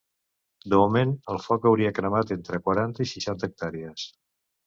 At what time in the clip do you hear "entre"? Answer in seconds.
2.37-2.61